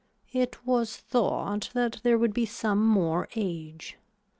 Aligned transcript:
It 0.33 0.65
was 0.65 0.97
thought 0.97 1.69
that 1.75 1.99
there 2.01 2.17
would 2.17 2.33
be 2.33 2.47
some 2.47 2.83
more 2.83 3.27
age. 3.35 3.97